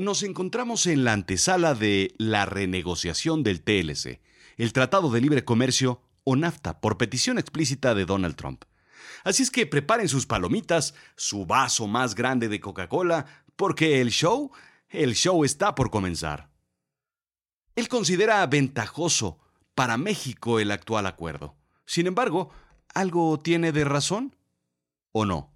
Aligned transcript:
Nos 0.00 0.22
encontramos 0.22 0.86
en 0.86 1.04
la 1.04 1.12
antesala 1.12 1.74
de 1.74 2.14
la 2.16 2.46
renegociación 2.46 3.42
del 3.42 3.60
TLC, 3.60 4.22
el 4.56 4.72
Tratado 4.72 5.10
de 5.10 5.20
Libre 5.20 5.44
Comercio 5.44 6.00
o 6.24 6.36
NAFTA, 6.36 6.80
por 6.80 6.96
petición 6.96 7.38
explícita 7.38 7.94
de 7.94 8.06
Donald 8.06 8.34
Trump. 8.34 8.64
Así 9.24 9.42
es 9.42 9.50
que 9.50 9.66
preparen 9.66 10.08
sus 10.08 10.24
palomitas, 10.24 10.94
su 11.16 11.44
vaso 11.44 11.86
más 11.86 12.14
grande 12.14 12.48
de 12.48 12.60
Coca-Cola, 12.60 13.26
porque 13.56 14.00
el 14.00 14.10
show, 14.10 14.50
el 14.88 15.14
show 15.14 15.44
está 15.44 15.74
por 15.74 15.90
comenzar. 15.90 16.48
Él 17.76 17.88
considera 17.88 18.46
ventajoso 18.46 19.38
para 19.74 19.98
México 19.98 20.60
el 20.60 20.70
actual 20.70 21.04
acuerdo. 21.04 21.56
Sin 21.84 22.06
embargo, 22.06 22.48
¿algo 22.94 23.38
tiene 23.38 23.70
de 23.70 23.84
razón? 23.84 24.34
¿O 25.12 25.26
no? 25.26 25.52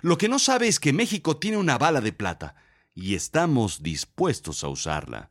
Lo 0.00 0.16
que 0.16 0.28
no 0.28 0.38
sabe 0.38 0.68
es 0.68 0.78
que 0.78 0.92
México 0.92 1.38
tiene 1.38 1.56
una 1.56 1.76
bala 1.76 2.00
de 2.00 2.12
plata 2.12 2.54
y 2.94 3.14
estamos 3.14 3.82
dispuestos 3.82 4.62
a 4.62 4.68
usarla. 4.68 5.30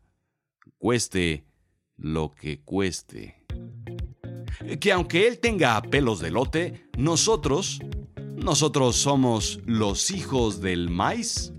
Cueste 0.78 1.46
lo 1.96 2.32
que 2.32 2.62
cueste. 2.62 3.46
Que 4.80 4.92
aunque 4.92 5.28
él 5.28 5.40
tenga 5.40 5.82
pelos 5.82 6.20
de 6.20 6.32
lote, 6.32 6.90
nosotros, 6.98 7.80
nosotros 8.36 8.98
somos 8.98 9.60
los 9.66 10.12
hijos 10.12 10.62
del 10.62 10.90
maíz. 10.90 11.54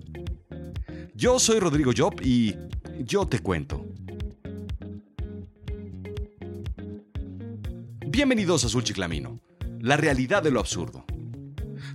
Yo 1.15 1.39
soy 1.39 1.59
Rodrigo 1.59 1.93
Job 1.97 2.21
y 2.23 2.55
yo 3.01 3.27
te 3.27 3.39
cuento. 3.39 3.87
Bienvenidos 8.07 8.63
a 8.63 8.67
Azul 8.69 8.85
Chiclamino, 8.85 9.41
la 9.81 9.97
realidad 9.97 10.43
de 10.43 10.51
lo 10.51 10.61
absurdo. 10.61 11.05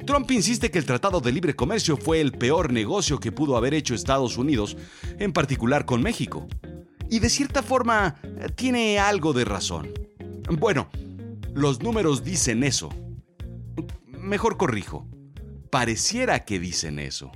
Trump 0.05 0.29
insiste 0.31 0.71
que 0.71 0.79
el 0.79 0.85
Tratado 0.85 1.21
de 1.21 1.31
Libre 1.31 1.55
Comercio 1.55 1.97
fue 1.97 2.21
el 2.21 2.31
peor 2.31 2.71
negocio 2.71 3.20
que 3.20 3.31
pudo 3.31 3.57
haber 3.57 3.73
hecho 3.73 3.93
Estados 3.93 4.38
Unidos, 4.38 4.77
en 5.17 5.34
particular 5.34 5.86
con 5.86 6.02
México. 6.02 6.47
Y 7.09 7.19
de 7.19 7.30
cierta 7.30 7.64
forma 7.64 8.16
tiene 8.55 8.99
algo 8.99 9.33
de 9.33 9.45
razón. 9.45 9.91
Bueno, 10.49 10.89
los 11.53 11.81
números 11.81 12.23
dicen 12.23 12.64
eso. 12.64 12.89
Mejor 14.05 14.58
corrijo. 14.58 15.08
Pareciera 15.72 16.45
que 16.45 16.59
dicen 16.59 16.99
eso. 16.99 17.31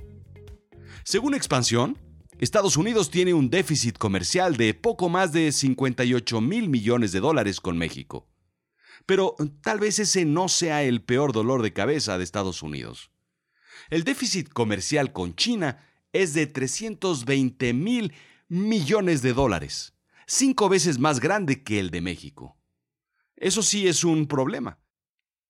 Según 1.04 1.34
Expansión, 1.34 1.98
Estados 2.38 2.76
Unidos 2.76 3.10
tiene 3.10 3.34
un 3.34 3.50
déficit 3.50 3.96
comercial 3.96 4.56
de 4.56 4.74
poco 4.74 5.08
más 5.08 5.32
de 5.32 5.52
58 5.52 6.40
mil 6.40 6.68
millones 6.68 7.12
de 7.12 7.20
dólares 7.20 7.60
con 7.60 7.78
México. 7.78 8.26
Pero 9.06 9.36
tal 9.62 9.80
vez 9.80 9.98
ese 9.98 10.24
no 10.24 10.48
sea 10.48 10.82
el 10.82 11.02
peor 11.02 11.32
dolor 11.32 11.62
de 11.62 11.72
cabeza 11.72 12.16
de 12.16 12.24
Estados 12.24 12.62
Unidos. 12.62 13.10
El 13.90 14.04
déficit 14.04 14.48
comercial 14.48 15.12
con 15.12 15.36
China 15.36 15.84
es 16.12 16.32
de 16.32 16.46
320 16.46 17.74
mil 17.74 18.14
millones 18.48 19.20
de 19.22 19.32
dólares, 19.32 19.94
cinco 20.26 20.68
veces 20.68 20.98
más 20.98 21.20
grande 21.20 21.62
que 21.62 21.80
el 21.80 21.90
de 21.90 22.00
México. 22.00 22.56
Eso 23.36 23.62
sí 23.62 23.88
es 23.88 24.04
un 24.04 24.26
problema. 24.26 24.78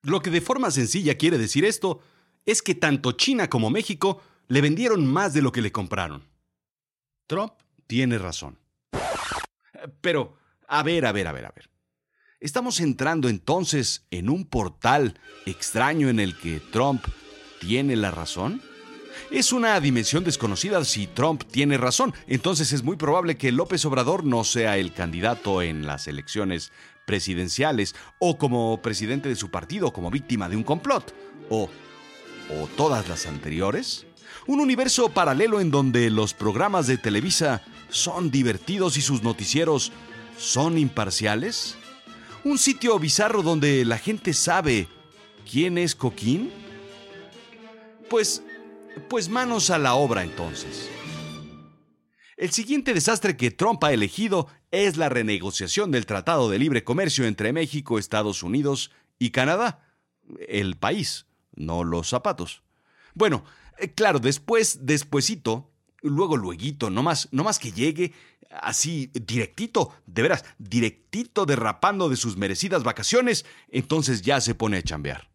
Lo 0.03 0.21
que 0.21 0.31
de 0.31 0.41
forma 0.41 0.71
sencilla 0.71 1.17
quiere 1.17 1.39
decir 1.39 1.65
esto 1.65 2.01
es 2.45 2.63
que 2.63 2.75
tanto 2.75 3.13
China 3.13 3.49
como 3.49 3.71
México 3.71 4.21
le 4.49 4.61
vendieron 4.61 5.07
más 5.07 5.33
de 5.33 5.43
lo 5.43 5.53
que 5.53 5.63
le 5.63 5.73
compraron. 5.73 6.25
Trump 7.27 7.53
tiene 7.87 8.19
razón. 8.19 8.59
Pero, 10.01 10.37
a 10.67 10.83
ver, 10.83 11.07
a 11.07 11.13
ver, 11.13 11.29
a 11.29 11.33
ver, 11.33 11.47
a 11.47 11.53
ver. 11.53 11.71
¿Estamos 12.45 12.81
entrando 12.81 13.31
entonces 13.31 14.05
en 14.11 14.29
un 14.29 14.45
portal 14.45 15.19
extraño 15.47 16.11
en 16.11 16.21
el 16.21 16.37
que 16.37 16.61
Trump 16.61 17.03
tiene 17.59 17.97
la 17.97 18.11
razón? 18.11 18.61
Es 19.31 19.51
una 19.51 19.81
dimensión 19.81 20.25
desconocida 20.25 20.85
si 20.85 21.07
Trump 21.07 21.45
tiene 21.51 21.79
razón, 21.79 22.13
entonces 22.27 22.75
es 22.75 22.83
muy 22.83 22.97
probable 22.97 23.39
que 23.39 23.51
López 23.51 23.83
Obrador 23.87 24.25
no 24.25 24.45
sea 24.45 24.77
el 24.77 24.93
candidato 24.93 25.63
en 25.63 25.87
las 25.87 26.07
elecciones 26.07 26.71
presidenciales 27.07 27.95
o 28.19 28.37
como 28.37 28.83
presidente 28.83 29.31
de 29.31 29.37
su 29.37 29.51
partido 29.51 29.95
como 29.95 30.11
víctima 30.11 30.47
de 30.51 30.57
un 30.57 30.65
complot 30.65 31.15
o 31.49 31.71
o 32.51 32.67
todas 32.77 33.09
las 33.09 33.25
anteriores. 33.25 34.05
Un 34.47 34.61
universo 34.61 35.09
paralelo 35.09 35.63
en 35.63 35.71
donde 35.71 36.11
los 36.11 36.35
programas 36.35 36.87
de 36.87 36.99
Televisa 36.99 37.63
son 37.89 38.31
divertidos 38.31 38.99
y 38.99 39.01
sus 39.01 39.23
noticieros 39.23 39.93
son 40.37 40.77
imparciales. 40.77 41.79
¿Un 42.45 42.59
sitio 42.59 42.99
bizarro 42.99 43.43
donde 43.43 43.87
la 43.87 43.97
gente 43.97 44.35
sabe 44.35 44.87
quién 45.51 45.79
es 45.79 45.95
Coquín? 45.95 46.53
Pues, 48.11 48.43
pues 49.09 49.31
manos 49.31 49.71
a 49.71 49.79
la 49.79 49.95
obra 49.95 50.23
entonces. 50.23 50.91
El 52.37 52.51
siguiente 52.51 52.93
desastre 52.93 53.39
que 53.39 53.51
Trump 53.51 53.83
ha 53.83 53.95
elegido 53.95 54.49
es 54.71 54.99
la 54.99 55.09
renegociación 55.09 55.91
del 55.91 56.05
Tratado 56.05 56.51
de 56.51 56.59
Libre 56.59 56.85
Comercio 56.85 57.25
entre 57.25 57.55
México, 57.55 57.99
Estados 57.99 58.43
Unidos 58.43 58.91
y 59.19 59.31
Canadá. 59.31 59.97
El 60.47 60.77
país, 60.77 61.25
no 61.55 61.83
los 61.83 62.11
zapatos. 62.11 62.63
Bueno, 63.15 63.45
eh, 63.79 63.95
claro, 63.95 64.19
después, 64.19 64.85
despuesito, 64.85 65.71
luego, 66.03 66.37
lueguito, 66.37 66.91
no 66.91 67.03
más, 67.03 67.29
no 67.33 67.43
más 67.43 67.59
que 67.59 67.73
llegue 67.73 68.13
así 68.61 69.11
directito, 69.13 69.95
de 70.07 70.23
veras, 70.23 70.45
directito 70.59 71.47
derrapando 71.47 72.09
de 72.09 72.17
sus 72.17 72.37
merecidas 72.37 72.83
vacaciones, 72.83 73.45
entonces 73.69 74.23
ya 74.23 74.41
se 74.41 74.55
pone 74.55 74.79
a 74.79 74.83
chambear. 74.83 75.31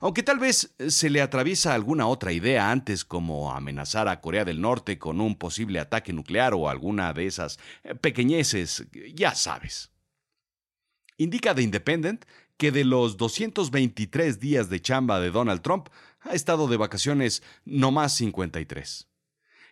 Aunque 0.00 0.22
tal 0.22 0.38
vez 0.38 0.74
se 0.88 1.10
le 1.10 1.20
atraviesa 1.20 1.74
alguna 1.74 2.06
otra 2.06 2.32
idea 2.32 2.70
antes 2.70 3.04
como 3.04 3.52
amenazar 3.52 4.08
a 4.08 4.20
Corea 4.20 4.44
del 4.44 4.60
Norte 4.60 4.98
con 4.98 5.20
un 5.20 5.36
posible 5.36 5.78
ataque 5.78 6.12
nuclear 6.12 6.54
o 6.54 6.68
alguna 6.68 7.12
de 7.12 7.26
esas 7.26 7.58
eh, 7.84 7.94
pequeñeces, 7.94 8.86
ya 9.14 9.34
sabes. 9.34 9.90
Indica 11.16 11.54
The 11.54 11.62
Independent 11.62 12.24
que 12.56 12.72
de 12.72 12.84
los 12.84 13.16
223 13.16 14.40
días 14.40 14.68
de 14.68 14.80
chamba 14.80 15.20
de 15.20 15.30
Donald 15.30 15.62
Trump 15.62 15.88
ha 16.20 16.34
estado 16.34 16.66
de 16.68 16.76
vacaciones 16.76 17.42
no 17.64 17.90
más 17.90 18.14
53. 18.14 19.08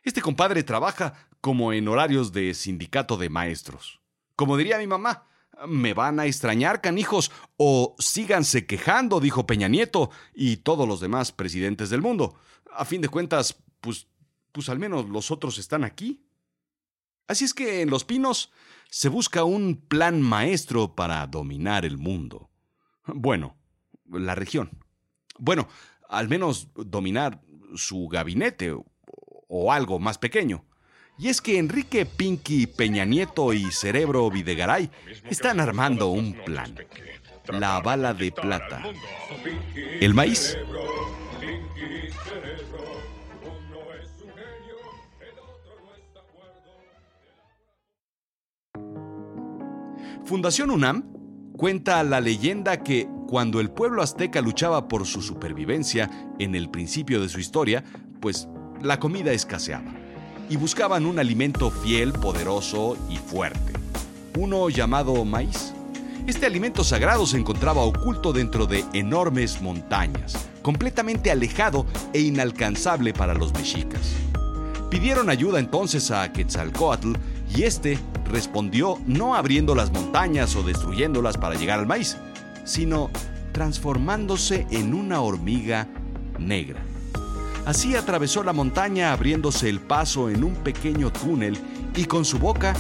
Este 0.05 0.21
compadre 0.21 0.63
trabaja 0.63 1.15
como 1.43 1.73
en 1.73 1.89
horarios 1.89 2.33
de 2.33 2.55
sindicato 2.55 3.19
de 3.19 3.29
maestros. 3.29 4.01
Como 4.37 4.57
diría 4.57 4.79
mi 4.79 4.87
mamá, 4.87 5.27
me 5.67 5.93
van 5.93 6.21
a 6.21 6.27
extrañar, 6.27 6.81
canijos, 6.81 7.33
o 7.57 7.97
síganse 7.99 8.65
quejando, 8.65 9.19
dijo 9.21 9.45
Peña 9.45 9.67
Nieto 9.67 10.11
y 10.33 10.59
todos 10.59 10.87
los 10.87 11.01
demás 11.01 11.33
presidentes 11.33 11.91
del 11.91 12.01
mundo. 12.01 12.37
A 12.73 12.85
fin 12.85 13.01
de 13.01 13.09
cuentas, 13.09 13.61
pues, 13.81 14.07
pues 14.53 14.69
al 14.69 14.79
menos 14.79 15.09
los 15.09 15.33
otros 15.33 15.59
están 15.59 15.83
aquí. 15.83 16.25
Así 17.27 17.45
es 17.45 17.55
que 17.55 17.83
en 17.83 17.91
Los 17.91 18.05
Pinos 18.05 18.53
se 18.89 19.09
busca 19.09 19.43
un 19.43 19.77
plan 19.77 20.23
maestro 20.23 20.95
para 20.95 21.27
dominar 21.27 21.85
el 21.85 21.99
mundo. 21.99 22.51
Bueno, 23.07 23.57
la 24.07 24.37
región. 24.37 24.71
Bueno, 25.39 25.67
al 26.09 26.29
menos 26.29 26.69
dominar 26.75 27.43
su 27.75 28.07
gabinete 28.07 28.77
o 29.49 29.73
algo 29.73 29.99
más 29.99 30.19
pequeño. 30.19 30.65
Y 31.23 31.29
es 31.29 31.41
que 31.41 31.57
Enrique 31.57 32.05
Pinky 32.05 32.67
Peña 32.67 33.05
Nieto 33.05 33.53
y 33.53 33.71
Cerebro 33.71 34.29
Videgaray 34.29 34.91
están 35.31 35.61
armando 35.61 36.09
un 36.09 36.33
plan. 36.33 36.75
La 37.47 37.81
bala 37.81 38.13
de 38.13 38.33
plata. 38.33 38.83
El 40.01 40.15
maíz. 40.15 40.59
Fundación 50.25 50.73
UNAM 50.73 51.05
cuenta 51.57 52.03
la 52.03 52.21
leyenda 52.21 52.83
que 52.83 53.07
cuando 53.29 53.61
el 53.61 53.71
pueblo 53.71 54.03
azteca 54.03 54.41
luchaba 54.41 54.89
por 54.89 55.07
su 55.07 55.23
supervivencia 55.23 56.11
en 56.41 56.57
el 56.57 56.69
principio 56.69 57.21
de 57.21 57.29
su 57.29 57.39
historia, 57.39 57.85
pues 58.21 58.49
la 58.81 58.99
comida 58.99 59.31
escaseaba 59.31 60.02
y 60.49 60.57
buscaban 60.57 61.07
un 61.07 61.19
alimento 61.19 61.71
fiel, 61.71 62.13
poderoso 62.13 62.97
y 63.09 63.17
fuerte, 63.17 63.73
uno 64.39 64.69
llamado 64.69 65.25
maíz. 65.25 65.73
Este 66.27 66.47
alimento 66.47 66.85
sagrado 66.85 67.27
se 67.27 67.37
encontraba 67.37 67.83
oculto 67.83 68.33
dentro 68.33 68.67
de 68.67 68.85
enormes 68.93 69.61
montañas, 69.61 70.49
completamente 70.63 71.31
alejado 71.31 71.87
e 72.13 72.21
inalcanzable 72.21 73.13
para 73.13 73.35
los 73.35 73.53
mexicas. 73.53 74.13
Pidieron 74.89 75.31
ayuda 75.31 75.59
entonces 75.59 76.11
a 76.11 76.33
Quetzalcoatl 76.33 77.15
y 77.55 77.63
este 77.63 77.99
respondió 78.31 78.99
no 79.07 79.35
abriendo 79.35 79.75
las 79.75 79.91
montañas 79.91 80.55
o 80.55 80.63
destruyéndolas 80.63 81.39
para 81.39 81.57
llegar 81.57 81.79
al 81.79 81.87
maíz, 81.87 82.17
sino 82.65 83.11
transformándose 83.53 84.67
en 84.71 84.95
una 84.95 85.21
hormiga 85.21 85.89
negra. 86.39 86.83
Así 87.65 87.95
atravesó 87.95 88.43
la 88.43 88.53
montaña 88.53 89.13
abriéndose 89.13 89.69
el 89.69 89.81
paso 89.81 90.29
en 90.29 90.43
un 90.43 90.55
pequeño 90.57 91.13
túnel 91.13 91.57
y 91.95 92.07
con 92.07 92.25
su 92.25 92.39
boca 92.39 92.75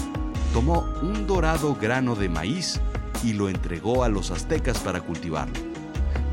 tomó 0.52 0.88
un 1.02 1.26
dorado 1.26 1.76
grano 1.80 2.16
de 2.16 2.28
maíz 2.28 2.80
y 3.22 3.32
lo 3.32 3.48
entregó 3.48 4.02
a 4.02 4.08
los 4.08 4.32
aztecas 4.32 4.78
para 4.78 5.00
cultivarlo. 5.00 5.54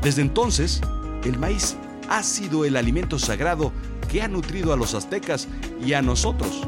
Desde 0.02 0.22
entonces, 0.22 0.80
el 1.24 1.38
maíz 1.38 1.76
ha 2.08 2.22
sido 2.24 2.64
el 2.64 2.76
alimento 2.76 3.18
sagrado 3.18 3.72
que 4.10 4.20
ha 4.20 4.28
nutrido 4.28 4.72
a 4.72 4.76
los 4.76 4.94
aztecas 4.94 5.46
y 5.84 5.92
a 5.92 6.02
nosotros. 6.02 6.66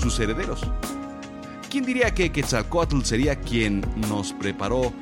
sus 0.00 0.18
herederos. 0.18 0.62
¿Quién 1.70 1.84
diría 1.84 2.14
que 2.14 2.32
Quetzalcoatl 2.32 3.02
sería 3.02 3.38
quien 3.38 3.84
nos 4.08 4.32
preparó 4.32 4.94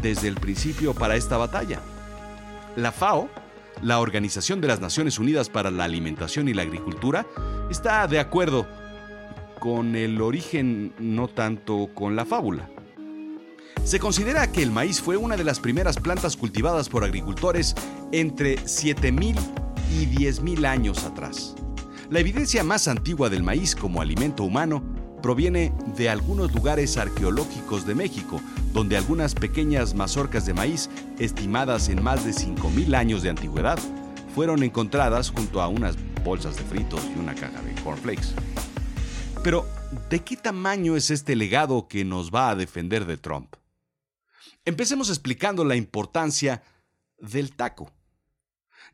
desde 0.00 0.28
el 0.28 0.36
principio 0.36 0.94
para 0.94 1.16
esta 1.16 1.36
batalla? 1.36 1.80
La 2.76 2.92
FAO, 2.92 3.28
la 3.82 4.00
Organización 4.00 4.60
de 4.60 4.68
las 4.68 4.80
Naciones 4.80 5.18
Unidas 5.18 5.48
para 5.48 5.70
la 5.70 5.84
Alimentación 5.84 6.48
y 6.48 6.54
la 6.54 6.62
Agricultura, 6.62 7.26
está 7.70 8.06
de 8.06 8.18
acuerdo 8.18 8.66
con 9.58 9.96
el 9.96 10.20
origen, 10.20 10.92
no 10.98 11.28
tanto 11.28 11.90
con 11.94 12.16
la 12.16 12.24
fábula. 12.24 12.68
Se 13.84 13.98
considera 13.98 14.50
que 14.50 14.62
el 14.62 14.70
maíz 14.70 15.00
fue 15.00 15.16
una 15.16 15.36
de 15.36 15.44
las 15.44 15.60
primeras 15.60 15.98
plantas 15.98 16.36
cultivadas 16.36 16.88
por 16.88 17.04
agricultores 17.04 17.74
entre 18.12 18.56
7.000 18.60 19.36
y 19.90 20.06
10.000 20.06 20.66
años 20.66 21.04
atrás. 21.04 21.54
La 22.10 22.20
evidencia 22.20 22.64
más 22.64 22.88
antigua 22.88 23.28
del 23.28 23.42
maíz 23.42 23.74
como 23.74 24.00
alimento 24.00 24.44
humano 24.44 24.82
proviene 25.24 25.72
de 25.96 26.10
algunos 26.10 26.52
lugares 26.52 26.98
arqueológicos 26.98 27.86
de 27.86 27.94
México, 27.94 28.42
donde 28.74 28.98
algunas 28.98 29.34
pequeñas 29.34 29.94
mazorcas 29.94 30.44
de 30.44 30.52
maíz, 30.52 30.90
estimadas 31.18 31.88
en 31.88 32.02
más 32.02 32.26
de 32.26 32.32
5.000 32.32 32.94
años 32.94 33.22
de 33.22 33.30
antigüedad, 33.30 33.78
fueron 34.34 34.62
encontradas 34.62 35.30
junto 35.30 35.62
a 35.62 35.68
unas 35.68 35.96
bolsas 36.22 36.58
de 36.58 36.64
fritos 36.64 37.00
y 37.16 37.18
una 37.18 37.34
caja 37.34 37.62
de 37.62 37.74
cornflakes. 37.82 38.34
Pero, 39.42 39.66
¿de 40.10 40.20
qué 40.20 40.36
tamaño 40.36 40.94
es 40.94 41.10
este 41.10 41.36
legado 41.36 41.88
que 41.88 42.04
nos 42.04 42.30
va 42.30 42.50
a 42.50 42.54
defender 42.54 43.06
de 43.06 43.16
Trump? 43.16 43.54
Empecemos 44.66 45.08
explicando 45.08 45.64
la 45.64 45.74
importancia 45.74 46.62
del 47.16 47.56
taco. 47.56 47.90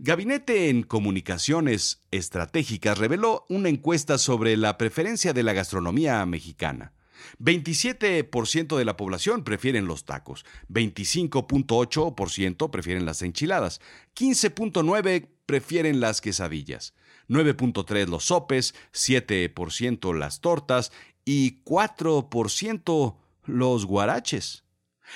Gabinete 0.03 0.71
en 0.71 0.83
Comunicaciones 0.83 2.01
Estratégicas 2.11 2.97
reveló 2.97 3.45
una 3.51 3.69
encuesta 3.69 4.17
sobre 4.17 4.57
la 4.57 4.79
preferencia 4.79 5.35
de 5.35 5.43
la 5.43 5.53
gastronomía 5.53 6.25
mexicana. 6.25 6.95
27% 7.39 8.79
de 8.79 8.85
la 8.87 8.97
población 8.97 9.45
prefieren 9.45 9.85
los 9.85 10.07
tacos, 10.07 10.47
25.8% 10.71 12.71
prefieren 12.71 13.05
las 13.05 13.21
enchiladas, 13.21 13.83
15.9% 14.17 15.29
prefieren 15.45 16.01
las 16.01 16.23
quesadillas, 16.23 16.95
9.3% 17.29 18.09
los 18.09 18.25
sopes, 18.25 18.75
7% 18.95 20.17
las 20.17 20.41
tortas 20.41 20.93
y 21.27 21.63
4% 21.65 23.17
los 23.45 23.85
guaraches. 23.85 24.65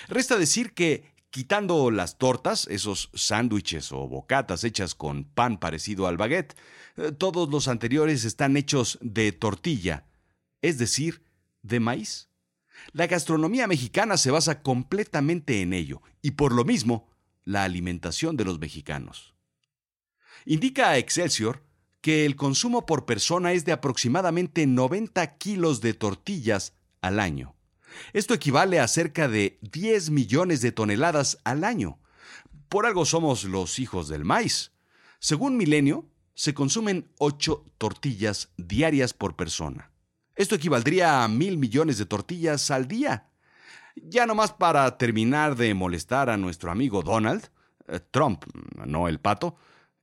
Resta 0.08 0.36
decir 0.36 0.74
que, 0.74 1.13
quitando 1.34 1.90
las 1.90 2.16
tortas, 2.16 2.68
esos 2.68 3.10
sándwiches 3.12 3.90
o 3.90 4.06
bocatas 4.06 4.62
hechas 4.62 4.94
con 4.94 5.24
pan 5.24 5.58
parecido 5.58 6.06
al 6.06 6.16
baguette, 6.16 6.54
eh, 6.96 7.10
todos 7.10 7.48
los 7.50 7.66
anteriores 7.66 8.24
están 8.24 8.56
hechos 8.56 9.00
de 9.00 9.32
tortilla, 9.32 10.06
es 10.62 10.78
decir, 10.78 11.24
de 11.62 11.80
maíz. 11.80 12.28
La 12.92 13.08
gastronomía 13.08 13.66
mexicana 13.66 14.16
se 14.16 14.30
basa 14.30 14.62
completamente 14.62 15.60
en 15.60 15.72
ello, 15.72 16.02
y 16.22 16.30
por 16.30 16.52
lo 16.52 16.64
mismo, 16.64 17.10
la 17.42 17.64
alimentación 17.64 18.36
de 18.36 18.44
los 18.44 18.60
mexicanos. 18.60 19.34
Indica 20.46 20.90
a 20.90 20.98
Excelsior 20.98 21.64
que 22.00 22.26
el 22.26 22.36
consumo 22.36 22.86
por 22.86 23.06
persona 23.06 23.54
es 23.54 23.64
de 23.64 23.72
aproximadamente 23.72 24.68
90 24.68 25.36
kilos 25.38 25.80
de 25.80 25.94
tortillas 25.94 26.74
al 27.00 27.18
año. 27.18 27.56
Esto 28.12 28.34
equivale 28.34 28.80
a 28.80 28.88
cerca 28.88 29.28
de 29.28 29.58
10 29.62 30.10
millones 30.10 30.60
de 30.60 30.72
toneladas 30.72 31.38
al 31.44 31.64
año. 31.64 31.98
Por 32.68 32.86
algo 32.86 33.04
somos 33.04 33.44
los 33.44 33.78
hijos 33.78 34.08
del 34.08 34.24
maíz. 34.24 34.72
Según 35.18 35.56
Milenio, 35.56 36.08
se 36.34 36.54
consumen 36.54 37.10
8 37.18 37.64
tortillas 37.78 38.50
diarias 38.56 39.14
por 39.14 39.36
persona. 39.36 39.90
Esto 40.34 40.56
equivaldría 40.56 41.22
a 41.22 41.28
mil 41.28 41.58
millones 41.58 41.98
de 41.98 42.06
tortillas 42.06 42.70
al 42.70 42.88
día. 42.88 43.30
Ya 43.94 44.26
nomás 44.26 44.52
para 44.52 44.98
terminar 44.98 45.54
de 45.54 45.72
molestar 45.74 46.28
a 46.28 46.36
nuestro 46.36 46.72
amigo 46.72 47.02
Donald, 47.02 47.48
eh, 47.86 48.00
Trump, 48.10 48.44
no 48.84 49.06
el 49.06 49.20
pato, 49.20 49.56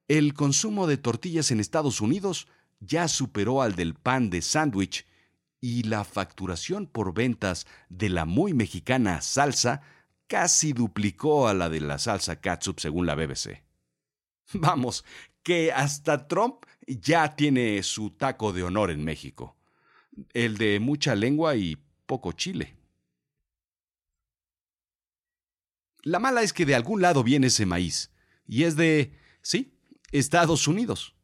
el 0.07 0.33
consumo 0.33 0.87
de 0.87 0.97
tortillas 0.97 1.51
en 1.51 1.59
Estados 1.59 1.99
Unidos 1.99 2.47
ya 2.79 3.07
superó 3.07 3.61
al 3.61 3.75
del 3.75 3.93
pan 3.93 4.29
de 4.29 4.41
sándwich 4.41 5.05
y 5.61 5.83
la 5.83 6.03
facturación 6.03 6.87
por 6.87 7.13
ventas 7.13 7.67
de 7.87 8.09
la 8.09 8.25
muy 8.25 8.53
mexicana 8.53 9.21
salsa 9.21 9.81
casi 10.27 10.73
duplicó 10.73 11.47
a 11.47 11.53
la 11.53 11.69
de 11.69 11.79
la 11.79 11.99
salsa 11.99 12.41
catsup 12.41 12.79
según 12.79 13.05
la 13.05 13.15
BBC. 13.15 13.63
Vamos, 14.53 15.05
que 15.43 15.71
hasta 15.71 16.27
Trump 16.27 16.65
ya 16.87 17.35
tiene 17.35 17.81
su 17.83 18.09
taco 18.09 18.51
de 18.51 18.63
honor 18.63 18.91
en 18.91 19.03
México, 19.03 19.55
el 20.33 20.57
de 20.57 20.79
mucha 20.79 21.15
lengua 21.15 21.55
y 21.55 21.77
poco 22.05 22.31
chile. 22.31 22.75
La 26.03 26.19
mala 26.19 26.41
es 26.41 26.51
que 26.51 26.65
de 26.65 26.73
algún 26.73 27.01
lado 27.01 27.23
viene 27.23 27.47
ese 27.47 27.67
maíz, 27.67 28.11
y 28.47 28.63
es 28.63 28.75
de, 28.75 29.13
sí, 29.41 29.77
Estados 30.11 30.67
Unidos. 30.67 31.15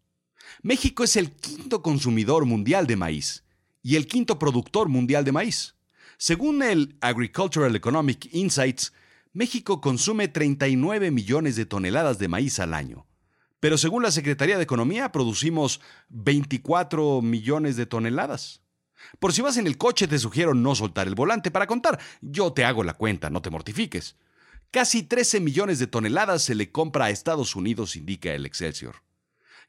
México 0.62 1.04
es 1.04 1.16
el 1.16 1.32
quinto 1.32 1.82
consumidor 1.82 2.46
mundial 2.46 2.86
de 2.86 2.96
maíz, 2.96 3.44
y 3.88 3.96
el 3.96 4.06
quinto 4.06 4.38
productor 4.38 4.90
mundial 4.90 5.24
de 5.24 5.32
maíz. 5.32 5.76
Según 6.18 6.62
el 6.62 6.98
Agricultural 7.00 7.74
Economic 7.74 8.28
Insights, 8.34 8.92
México 9.32 9.80
consume 9.80 10.28
39 10.28 11.10
millones 11.10 11.56
de 11.56 11.66
toneladas 11.66 12.20
de 12.20 12.28
maíz 12.28 12.60
al 12.60 12.74
año. 12.74 13.08
Pero 13.62 13.78
según 13.78 14.04
la 14.04 14.12
Secretaría 14.12 14.58
de 14.58 14.64
Economía, 14.64 15.14
producimos 15.14 15.80
24 16.10 17.22
millones 17.22 17.78
de 17.78 17.86
toneladas. 17.86 18.62
Por 19.20 19.32
si 19.32 19.42
vas 19.42 19.56
en 19.56 19.68
el 19.68 19.78
coche, 19.78 20.10
te 20.10 20.20
sugiero 20.20 20.54
no 20.54 20.76
soltar 20.76 21.08
el 21.08 21.16
volante 21.16 21.50
para 21.50 21.66
contar. 21.66 21.98
Yo 22.20 22.52
te 22.52 22.66
hago 22.66 22.84
la 22.84 22.96
cuenta, 22.96 23.30
no 23.30 23.42
te 23.42 23.52
mortifiques. 23.52 24.18
Casi 24.70 25.04
13 25.04 25.40
millones 25.40 25.80
de 25.80 25.88
toneladas 25.88 26.42
se 26.42 26.56
le 26.56 26.74
compra 26.74 27.06
a 27.06 27.10
Estados 27.10 27.56
Unidos, 27.56 27.96
indica 27.96 28.34
el 28.34 28.46
Excelsior 28.46 29.07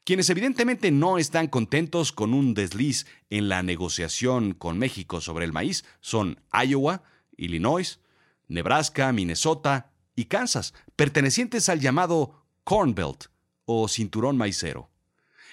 quienes 0.09 0.31
evidentemente 0.31 0.89
no 0.89 1.19
están 1.19 1.45
contentos 1.45 2.11
con 2.11 2.33
un 2.33 2.55
desliz 2.55 3.05
en 3.29 3.47
la 3.47 3.61
negociación 3.61 4.55
con 4.55 4.79
México 4.79 5.21
sobre 5.21 5.45
el 5.45 5.53
maíz 5.53 5.85
son 6.01 6.41
Iowa, 6.51 7.03
Illinois, 7.37 7.99
Nebraska, 8.47 9.13
Minnesota 9.13 9.91
y 10.15 10.25
Kansas, 10.25 10.73
pertenecientes 10.95 11.69
al 11.69 11.79
llamado 11.79 12.43
Corn 12.63 12.95
Belt 12.95 13.25
o 13.65 13.87
cinturón 13.87 14.35
maicero. 14.35 14.89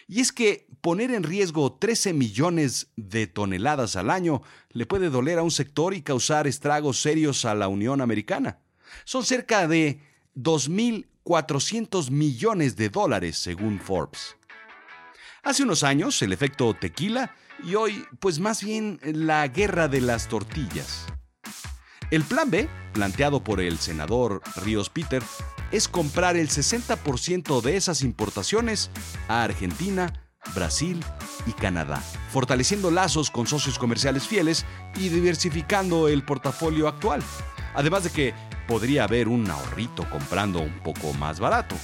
Y 0.08 0.20
es 0.20 0.32
que 0.32 0.66
poner 0.80 1.10
en 1.10 1.24
riesgo 1.24 1.74
13 1.74 2.14
millones 2.14 2.88
de 2.96 3.26
toneladas 3.26 3.94
al 3.94 4.08
año 4.08 4.40
le 4.70 4.86
puede 4.86 5.10
doler 5.10 5.38
a 5.38 5.42
un 5.42 5.50
sector 5.50 5.92
y 5.92 6.00
causar 6.00 6.46
estragos 6.46 6.98
serios 6.98 7.44
a 7.44 7.54
la 7.54 7.68
Unión 7.68 8.00
Americana. 8.00 8.60
Son 9.04 9.22
cerca 9.22 9.68
de 9.68 10.00
2.000 10.34 11.08
400 11.26 12.12
millones 12.12 12.76
de 12.76 12.88
dólares 12.88 13.36
según 13.36 13.80
Forbes. 13.80 14.35
Hace 15.46 15.62
unos 15.62 15.84
años 15.84 16.20
el 16.22 16.32
efecto 16.32 16.74
tequila 16.74 17.32
y 17.62 17.76
hoy 17.76 18.04
pues 18.18 18.40
más 18.40 18.64
bien 18.64 18.98
la 19.04 19.46
guerra 19.46 19.86
de 19.86 20.00
las 20.00 20.26
tortillas. 20.26 21.06
El 22.10 22.24
plan 22.24 22.50
B, 22.50 22.68
planteado 22.92 23.44
por 23.44 23.60
el 23.60 23.78
senador 23.78 24.42
Ríos 24.56 24.90
Peter, 24.90 25.22
es 25.70 25.86
comprar 25.86 26.36
el 26.36 26.48
60% 26.48 27.60
de 27.60 27.76
esas 27.76 28.02
importaciones 28.02 28.90
a 29.28 29.44
Argentina, 29.44 30.12
Brasil 30.52 30.98
y 31.46 31.52
Canadá, 31.52 32.02
fortaleciendo 32.32 32.90
lazos 32.90 33.30
con 33.30 33.46
socios 33.46 33.78
comerciales 33.78 34.26
fieles 34.26 34.66
y 34.96 35.10
diversificando 35.10 36.08
el 36.08 36.24
portafolio 36.24 36.88
actual. 36.88 37.22
Además 37.76 38.02
de 38.02 38.10
que 38.10 38.34
podría 38.66 39.04
haber 39.04 39.28
un 39.28 39.48
ahorrito 39.48 40.10
comprando 40.10 40.58
un 40.58 40.80
poco 40.80 41.12
más 41.12 41.38
barato. 41.38 41.76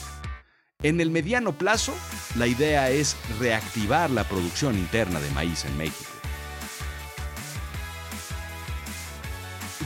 En 0.83 1.01
el 1.01 1.11
mediano 1.11 1.57
plazo, 1.57 1.95
la 2.37 2.49
idea 2.49 2.91
es 2.91 3.17
reactivar 3.39 4.11
la 4.11 4.25
producción 4.25 4.77
interna 4.77 5.21
de 5.21 5.31
maíz 5.31 5.65
en 5.65 5.77
México. 5.77 6.11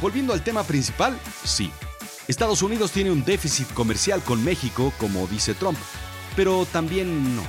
Volviendo 0.01 0.33
al 0.33 0.43
tema 0.43 0.63
principal, 0.63 1.19
sí, 1.45 1.71
Estados 2.29 2.63
Unidos 2.63 2.93
tiene 2.93 3.11
un 3.11 3.25
déficit 3.25 3.71
comercial 3.73 4.23
con 4.23 4.43
México, 4.43 4.93
como 4.99 5.27
dice 5.27 5.55
Trump, 5.55 5.79
pero 6.35 6.67
también 6.67 7.37
no. 7.37 7.43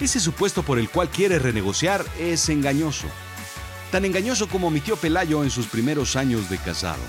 Ese 0.00 0.20
supuesto 0.20 0.62
por 0.62 0.78
el 0.78 0.88
cual 0.88 1.08
quiere 1.10 1.38
renegociar 1.38 2.04
es 2.18 2.48
engañoso. 2.48 3.06
Tan 3.90 4.04
engañoso 4.04 4.48
como 4.48 4.70
mi 4.70 4.80
tío 4.80 4.96
Pelayo 4.96 5.42
en 5.42 5.50
sus 5.50 5.66
primeros 5.66 6.16
años 6.16 6.50
de 6.50 6.58
casado. 6.58 7.02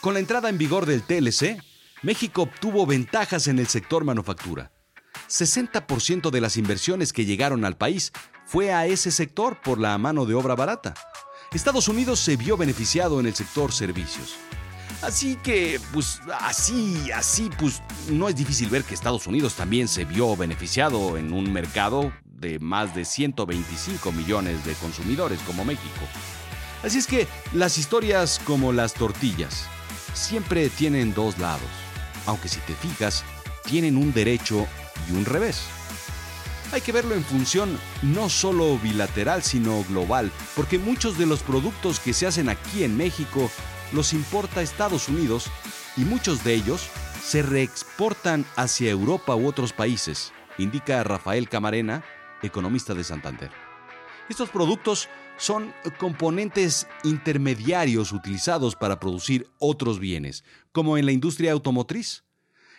Con 0.00 0.14
la 0.14 0.20
entrada 0.20 0.48
en 0.48 0.56
vigor 0.56 0.86
del 0.86 1.02
TLC, 1.02 1.62
México 2.02 2.42
obtuvo 2.42 2.86
ventajas 2.86 3.46
en 3.46 3.58
el 3.58 3.66
sector 3.66 4.04
manufactura. 4.04 4.72
60% 5.28 6.30
de 6.30 6.40
las 6.40 6.56
inversiones 6.56 7.12
que 7.12 7.26
llegaron 7.26 7.64
al 7.64 7.76
país 7.76 8.12
fue 8.46 8.72
a 8.72 8.86
ese 8.86 9.10
sector 9.10 9.60
por 9.60 9.78
la 9.78 9.96
mano 9.98 10.24
de 10.24 10.34
obra 10.34 10.54
barata. 10.54 10.94
Estados 11.52 11.88
Unidos 11.88 12.18
se 12.20 12.36
vio 12.36 12.56
beneficiado 12.56 13.20
en 13.20 13.26
el 13.26 13.34
sector 13.34 13.72
servicios. 13.72 14.36
Así 15.02 15.36
que, 15.36 15.80
pues, 15.92 16.20
así, 16.40 17.10
así, 17.12 17.50
pues, 17.58 17.82
no 18.08 18.28
es 18.28 18.36
difícil 18.36 18.68
ver 18.70 18.84
que 18.84 18.94
Estados 18.94 19.26
Unidos 19.26 19.54
también 19.54 19.86
se 19.86 20.04
vio 20.04 20.36
beneficiado 20.36 21.18
en 21.18 21.32
un 21.32 21.52
mercado 21.52 22.12
de 22.24 22.58
más 22.58 22.94
de 22.94 23.04
125 23.04 24.12
millones 24.12 24.64
de 24.64 24.72
consumidores 24.74 25.40
como 25.40 25.64
México. 25.64 26.00
Así 26.82 26.98
es 26.98 27.06
que 27.06 27.28
las 27.52 27.76
historias 27.76 28.40
como 28.44 28.72
las 28.72 28.94
tortillas 28.94 29.66
siempre 30.14 30.70
tienen 30.70 31.12
dos 31.14 31.38
lados, 31.38 31.68
aunque 32.26 32.48
si 32.48 32.60
te 32.60 32.74
fijas, 32.74 33.24
tienen 33.64 33.96
un 33.96 34.12
derecho 34.12 34.66
y 35.08 35.12
un 35.12 35.24
revés. 35.24 35.62
Hay 36.72 36.80
que 36.82 36.92
verlo 36.92 37.14
en 37.14 37.24
función 37.24 37.78
no 38.02 38.28
solo 38.28 38.78
bilateral, 38.78 39.42
sino 39.42 39.82
global, 39.84 40.30
porque 40.54 40.78
muchos 40.78 41.18
de 41.18 41.26
los 41.26 41.42
productos 41.42 41.98
que 41.98 42.12
se 42.12 42.26
hacen 42.26 42.48
aquí 42.48 42.84
en 42.84 42.96
México 42.96 43.50
los 43.92 44.12
importa 44.12 44.62
Estados 44.62 45.08
Unidos 45.08 45.50
y 45.96 46.02
muchos 46.02 46.44
de 46.44 46.54
ellos 46.54 46.88
se 47.24 47.42
reexportan 47.42 48.44
hacia 48.56 48.90
Europa 48.90 49.34
u 49.34 49.46
otros 49.46 49.72
países, 49.72 50.32
indica 50.58 51.02
Rafael 51.02 51.48
Camarena, 51.48 52.04
economista 52.42 52.94
de 52.94 53.04
Santander. 53.04 53.50
Estos 54.28 54.48
productos 54.50 55.08
son 55.40 55.72
componentes 55.98 56.86
intermediarios 57.02 58.12
utilizados 58.12 58.76
para 58.76 59.00
producir 59.00 59.48
otros 59.58 59.98
bienes, 59.98 60.44
como 60.70 60.98
en 60.98 61.06
la 61.06 61.12
industria 61.12 61.52
automotriz. 61.52 62.24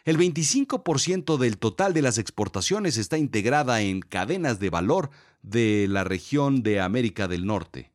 El 0.05 0.17
25% 0.17 1.37
del 1.37 1.57
total 1.57 1.93
de 1.95 2.03
las 2.03 2.19
exportaciones 2.19 2.97
está 2.97 3.17
integrada 3.17 3.81
en 3.81 4.01
cadenas 4.01 4.59
de 4.59 4.69
valor 4.69 5.09
de 5.41 5.87
la 5.89 6.03
región 6.03 6.61
de 6.61 6.79
América 6.79 7.27
del 7.27 7.47
Norte. 7.47 7.91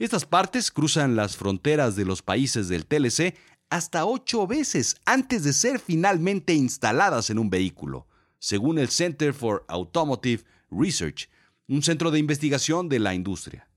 Estas 0.00 0.26
partes 0.26 0.72
cruzan 0.72 1.14
las 1.14 1.36
fronteras 1.36 1.94
de 1.94 2.04
los 2.04 2.22
países 2.22 2.68
del 2.68 2.86
TLC 2.86 3.36
hasta 3.68 4.06
ocho 4.06 4.48
veces 4.48 4.96
antes 5.06 5.44
de 5.44 5.52
ser 5.52 5.78
finalmente 5.78 6.52
instaladas 6.52 7.30
en 7.30 7.38
un 7.38 7.48
vehículo, 7.48 8.08
según 8.40 8.80
el 8.80 8.88
Center 8.88 9.32
for 9.32 9.64
Automotive 9.68 10.42
Research, 10.68 11.28
un 11.68 11.84
centro 11.84 12.10
de 12.10 12.18
investigación 12.18 12.88
de 12.88 12.98
la 12.98 13.14
industria. 13.14 13.69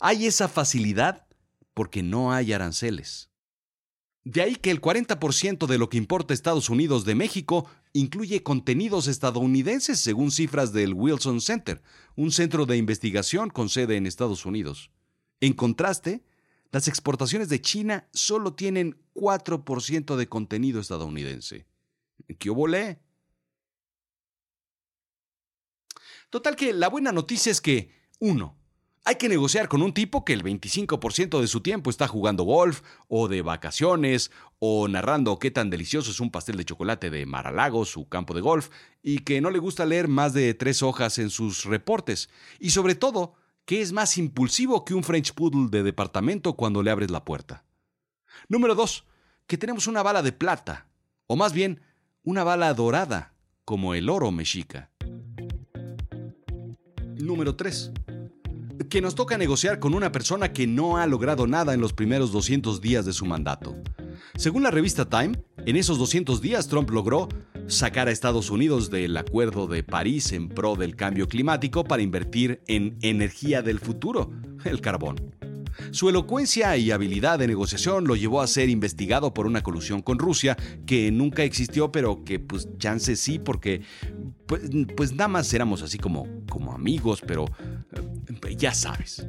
Hay 0.00 0.26
esa 0.26 0.48
facilidad 0.48 1.26
porque 1.74 2.02
no 2.02 2.32
hay 2.32 2.52
aranceles. 2.52 3.30
De 4.24 4.42
ahí 4.42 4.56
que 4.56 4.70
el 4.70 4.80
40% 4.80 5.66
de 5.66 5.78
lo 5.78 5.88
que 5.88 5.96
importa 5.96 6.34
Estados 6.34 6.68
Unidos 6.68 7.04
de 7.04 7.14
México 7.14 7.68
incluye 7.92 8.42
contenidos 8.42 9.06
estadounidenses 9.06 9.98
según 9.98 10.30
cifras 10.30 10.72
del 10.72 10.94
Wilson 10.94 11.40
Center, 11.40 11.82
un 12.16 12.32
centro 12.32 12.66
de 12.66 12.76
investigación 12.76 13.50
con 13.50 13.68
sede 13.68 13.96
en 13.96 14.06
Estados 14.06 14.44
Unidos. 14.44 14.90
En 15.40 15.54
contraste, 15.54 16.22
las 16.70 16.86
exportaciones 16.86 17.48
de 17.48 17.60
China 17.60 18.08
solo 18.12 18.54
tienen 18.54 19.02
4% 19.14 20.16
de 20.16 20.28
contenido 20.28 20.80
estadounidense. 20.80 21.66
¿Qué? 22.38 23.00
Total 26.28 26.56
que 26.56 26.72
la 26.72 26.88
buena 26.88 27.10
noticia 27.10 27.50
es 27.50 27.60
que, 27.60 27.90
uno, 28.20 28.59
hay 29.04 29.14
que 29.16 29.28
negociar 29.28 29.68
con 29.68 29.82
un 29.82 29.94
tipo 29.94 30.24
que 30.24 30.32
el 30.32 30.44
25% 30.44 31.40
de 31.40 31.46
su 31.46 31.62
tiempo 31.62 31.90
está 31.90 32.06
jugando 32.06 32.44
golf, 32.44 32.82
o 33.08 33.28
de 33.28 33.42
vacaciones, 33.42 34.30
o 34.58 34.88
narrando 34.88 35.38
qué 35.38 35.50
tan 35.50 35.70
delicioso 35.70 36.10
es 36.10 36.20
un 36.20 36.30
pastel 36.30 36.56
de 36.56 36.66
chocolate 36.66 37.08
de 37.10 37.24
Maralago, 37.24 37.84
su 37.84 38.08
campo 38.08 38.34
de 38.34 38.42
golf, 38.42 38.68
y 39.02 39.20
que 39.20 39.40
no 39.40 39.50
le 39.50 39.58
gusta 39.58 39.86
leer 39.86 40.08
más 40.08 40.34
de 40.34 40.52
tres 40.54 40.82
hojas 40.82 41.18
en 41.18 41.30
sus 41.30 41.64
reportes. 41.64 42.28
Y 42.58 42.70
sobre 42.70 42.94
todo, 42.94 43.34
que 43.64 43.80
es 43.80 43.92
más 43.92 44.18
impulsivo 44.18 44.84
que 44.84 44.94
un 44.94 45.02
French 45.02 45.32
Poodle 45.32 45.68
de 45.70 45.82
departamento 45.82 46.54
cuando 46.54 46.82
le 46.82 46.90
abres 46.90 47.10
la 47.10 47.24
puerta. 47.24 47.64
Número 48.48 48.74
2. 48.74 49.06
Que 49.46 49.58
tenemos 49.58 49.86
una 49.86 50.02
bala 50.02 50.22
de 50.22 50.32
plata, 50.32 50.88
o 51.26 51.36
más 51.36 51.52
bien, 51.52 51.80
una 52.22 52.44
bala 52.44 52.72
dorada, 52.74 53.34
como 53.64 53.94
el 53.94 54.10
oro 54.10 54.30
mexica. 54.30 54.90
Número 57.16 57.56
3. 57.56 57.92
Que 58.88 59.00
nos 59.00 59.14
toca 59.14 59.36
negociar 59.36 59.78
con 59.78 59.94
una 59.94 60.10
persona 60.10 60.52
que 60.52 60.66
no 60.66 60.96
ha 60.96 61.06
logrado 61.06 61.46
nada 61.46 61.74
en 61.74 61.80
los 61.80 61.92
primeros 61.92 62.32
200 62.32 62.80
días 62.80 63.04
de 63.04 63.12
su 63.12 63.26
mandato. 63.26 63.76
Según 64.36 64.62
la 64.62 64.70
revista 64.70 65.08
Time, 65.08 65.38
en 65.66 65.76
esos 65.76 65.98
200 65.98 66.40
días 66.40 66.68
Trump 66.68 66.90
logró 66.90 67.28
sacar 67.66 68.08
a 68.08 68.10
Estados 68.10 68.50
Unidos 68.50 68.90
del 68.90 69.16
Acuerdo 69.16 69.66
de 69.66 69.82
París 69.82 70.32
en 70.32 70.48
pro 70.48 70.76
del 70.76 70.96
cambio 70.96 71.28
climático 71.28 71.84
para 71.84 72.02
invertir 72.02 72.62
en 72.66 72.96
energía 73.02 73.62
del 73.62 73.78
futuro, 73.78 74.30
el 74.64 74.80
carbón. 74.80 75.16
Su 75.92 76.08
elocuencia 76.08 76.76
y 76.76 76.90
habilidad 76.90 77.38
de 77.38 77.46
negociación 77.46 78.06
lo 78.06 78.16
llevó 78.16 78.40
a 78.40 78.46
ser 78.46 78.68
investigado 78.68 79.32
por 79.32 79.46
una 79.46 79.62
colusión 79.62 80.02
con 80.02 80.18
Rusia 80.18 80.56
que 80.86 81.10
nunca 81.10 81.42
existió, 81.42 81.92
pero 81.92 82.24
que 82.24 82.38
pues 82.38 82.68
chance 82.78 83.16
sí, 83.16 83.38
porque 83.38 83.82
pues, 84.46 84.62
pues 84.96 85.12
nada 85.12 85.28
más 85.28 85.52
éramos 85.54 85.82
así 85.82 85.98
como, 85.98 86.26
como 86.48 86.72
amigos, 86.72 87.22
pero 87.26 87.46
ya 88.56 88.74
sabes. 88.74 89.26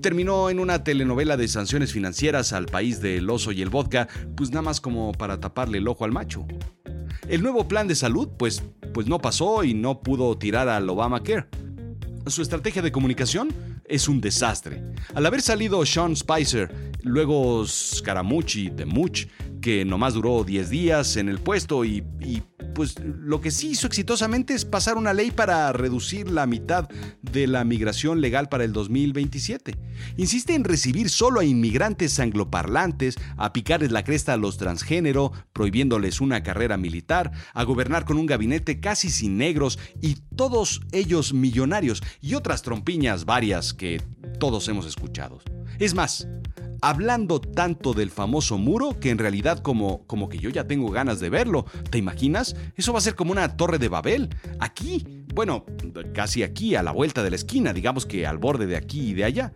Terminó 0.00 0.50
en 0.50 0.60
una 0.60 0.84
telenovela 0.84 1.36
de 1.36 1.48
sanciones 1.48 1.92
financieras 1.92 2.52
al 2.52 2.66
país 2.66 3.00
del 3.00 3.28
oso 3.30 3.52
y 3.52 3.62
el 3.62 3.70
vodka, 3.70 4.08
pues 4.36 4.50
nada 4.50 4.62
más 4.62 4.80
como 4.80 5.12
para 5.12 5.40
taparle 5.40 5.78
el 5.78 5.88
ojo 5.88 6.04
al 6.04 6.12
macho. 6.12 6.46
El 7.28 7.42
nuevo 7.42 7.68
plan 7.68 7.88
de 7.88 7.94
salud, 7.94 8.28
pues, 8.38 8.62
pues 8.92 9.06
no 9.06 9.18
pasó 9.18 9.64
y 9.64 9.74
no 9.74 10.00
pudo 10.00 10.36
tirar 10.36 10.68
al 10.68 10.88
Obamacare. 10.88 11.46
Su 12.26 12.42
estrategia 12.42 12.82
de 12.82 12.92
comunicación 12.92 13.48
es 13.84 14.08
un 14.08 14.20
desastre. 14.20 14.82
Al 15.14 15.26
haber 15.26 15.40
salido 15.40 15.84
Sean 15.86 16.14
Spicer, 16.14 16.92
luego 17.02 17.66
Scaramucci 17.66 18.70
de 18.70 18.84
Much, 18.84 19.26
que 19.60 19.84
nomás 19.84 20.14
duró 20.14 20.44
10 20.44 20.70
días 20.70 21.16
en 21.16 21.28
el 21.28 21.38
puesto 21.38 21.84
y 21.84 22.02
pues 22.80 22.94
lo 22.98 23.42
que 23.42 23.50
sí 23.50 23.72
hizo 23.72 23.86
exitosamente 23.86 24.54
es 24.54 24.64
pasar 24.64 24.96
una 24.96 25.12
ley 25.12 25.30
para 25.30 25.70
reducir 25.70 26.30
la 26.30 26.46
mitad 26.46 26.88
de 27.20 27.46
la 27.46 27.62
migración 27.62 28.22
legal 28.22 28.48
para 28.48 28.64
el 28.64 28.72
2027. 28.72 29.76
Insiste 30.16 30.54
en 30.54 30.64
recibir 30.64 31.10
solo 31.10 31.40
a 31.40 31.44
inmigrantes 31.44 32.18
angloparlantes, 32.18 33.16
a 33.36 33.52
picarles 33.52 33.92
la 33.92 34.02
cresta 34.02 34.32
a 34.32 34.38
los 34.38 34.56
transgénero, 34.56 35.30
prohibiéndoles 35.52 36.22
una 36.22 36.42
carrera 36.42 36.78
militar, 36.78 37.32
a 37.52 37.64
gobernar 37.64 38.06
con 38.06 38.16
un 38.16 38.24
gabinete 38.24 38.80
casi 38.80 39.10
sin 39.10 39.36
negros 39.36 39.78
y 40.00 40.14
todos 40.34 40.80
ellos 40.90 41.34
millonarios 41.34 42.02
y 42.22 42.32
otras 42.32 42.62
trompiñas 42.62 43.26
varias 43.26 43.74
que 43.74 44.00
todos 44.38 44.66
hemos 44.68 44.86
escuchado. 44.86 45.40
Es 45.78 45.92
más, 45.92 46.26
hablando 46.80 47.40
tanto 47.40 47.92
del 47.92 48.10
famoso 48.10 48.58
muro 48.58 48.98
que 49.00 49.10
en 49.10 49.18
realidad 49.18 49.58
como, 49.58 50.06
como 50.06 50.28
que 50.28 50.38
yo 50.38 50.50
ya 50.50 50.66
tengo 50.66 50.90
ganas 50.90 51.20
de 51.20 51.30
verlo. 51.30 51.66
¿Te 51.90 51.98
imaginas? 51.98 52.56
Eso 52.76 52.92
va 52.92 52.98
a 52.98 53.02
ser 53.02 53.14
como 53.14 53.32
una 53.32 53.56
torre 53.56 53.78
de 53.78 53.88
Babel. 53.88 54.28
Aquí, 54.58 55.24
bueno, 55.34 55.64
casi 56.14 56.42
aquí, 56.42 56.74
a 56.74 56.82
la 56.82 56.92
vuelta 56.92 57.22
de 57.22 57.30
la 57.30 57.36
esquina, 57.36 57.72
digamos 57.72 58.06
que 58.06 58.26
al 58.26 58.38
borde 58.38 58.66
de 58.66 58.76
aquí 58.76 59.10
y 59.10 59.14
de 59.14 59.24
allá. 59.24 59.52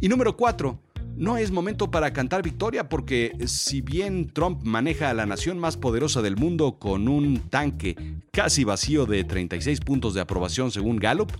Y 0.00 0.08
número 0.08 0.36
4. 0.36 0.85
No 1.16 1.38
es 1.38 1.50
momento 1.50 1.90
para 1.90 2.12
cantar 2.12 2.42
victoria 2.42 2.90
porque 2.90 3.34
si 3.46 3.80
bien 3.80 4.28
Trump 4.28 4.62
maneja 4.64 5.08
a 5.08 5.14
la 5.14 5.24
nación 5.24 5.58
más 5.58 5.78
poderosa 5.78 6.20
del 6.20 6.36
mundo 6.36 6.78
con 6.78 7.08
un 7.08 7.38
tanque 7.48 7.96
casi 8.32 8.64
vacío 8.64 9.06
de 9.06 9.24
36 9.24 9.80
puntos 9.80 10.12
de 10.12 10.20
aprobación 10.20 10.70
según 10.70 10.98
Gallup, 10.98 11.32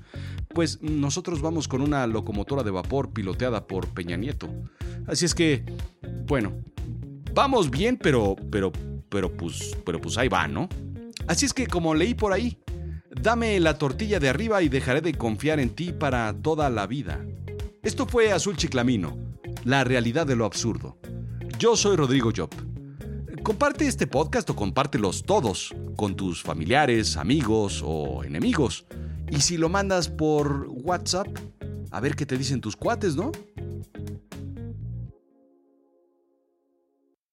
pues 0.54 0.80
nosotros 0.80 1.42
vamos 1.42 1.68
con 1.68 1.83
una 1.83 2.06
locomotora 2.06 2.62
de 2.62 2.71
vapor 2.71 3.12
piloteada 3.12 3.66
por 3.66 3.88
Peña 3.88 4.16
Nieto. 4.16 4.49
Así 5.06 5.26
es 5.26 5.35
que, 5.35 5.62
bueno, 6.26 6.54
vamos 7.35 7.71
bien, 7.71 7.99
pero, 7.99 8.35
pero, 8.50 8.73
pero 9.11 9.30
pues, 9.37 9.76
pero 9.85 10.00
pues 10.00 10.16
ahí 10.16 10.28
va, 10.28 10.49
¿no? 10.49 10.71
Así 11.26 11.45
es 11.45 11.52
que 11.52 11.66
como 11.66 11.95
leí 11.95 12.14
por 12.14 12.33
ahí, 12.33 12.56
dame 13.11 13.61
la 13.61 13.76
tortilla 13.76 14.21
de 14.21 14.30
arriba 14.30 14.62
y 14.62 14.71
dejaré 14.71 15.02
de 15.02 15.12
confiar 15.12 15.61
en 15.61 15.68
ti 15.68 15.92
para 15.92 16.33
toda 16.33 16.71
la 16.71 16.87
vida. 16.87 17.23
Esto 17.83 18.06
fue 18.06 18.33
Azul 18.33 18.56
Chiclamino 18.56 19.25
la 19.66 19.82
realidad 19.82 20.28
de 20.28 20.37
lo 20.37 20.44
absurdo. 20.44 20.96
Yo 21.58 21.75
soy 21.75 21.96
Rodrigo 21.96 22.30
Job. 22.35 22.50
Comparte 23.42 23.88
este 23.88 24.06
podcast 24.06 24.49
o 24.50 24.54
compártelos 24.54 25.25
todos 25.25 25.75
con 25.96 26.14
tus 26.14 26.40
familiares, 26.40 27.16
amigos 27.16 27.82
o 27.85 28.23
enemigos. 28.23 28.87
Y 29.28 29.40
si 29.40 29.56
lo 29.56 29.68
mandas 29.68 30.08
por 30.08 30.68
WhatsApp, 30.70 31.26
a 31.90 32.00
ver 32.00 32.14
qué 32.14 32.25
te 32.25 32.38
dicen 32.38 32.61
tus 32.61 32.76
cuates, 32.76 33.16
¿no? 33.16 33.32